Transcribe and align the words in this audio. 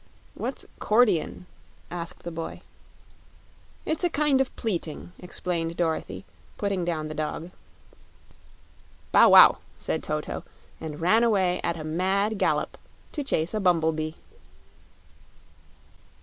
"What's 0.33 0.65
'cordeon?" 0.79 1.45
asked 1.91 2.23
the 2.23 2.31
boy. 2.31 2.61
"It's 3.85 4.03
a 4.03 4.09
kind 4.09 4.41
of 4.41 4.55
pleating," 4.55 5.11
explained 5.19 5.77
Dorothy, 5.77 6.25
putting 6.57 6.83
down 6.83 7.07
the 7.07 7.13
dog. 7.13 7.51
"Bow 9.11 9.29
wow!" 9.29 9.59
said 9.77 10.01
Toto, 10.01 10.43
and 10.79 10.99
ran 11.01 11.23
away 11.23 11.61
at 11.63 11.77
a 11.77 11.83
mad 11.83 12.39
gallop 12.39 12.79
to 13.11 13.23
chase 13.23 13.53
a 13.53 13.59
bumble 13.59 13.91
bee. 13.91 14.15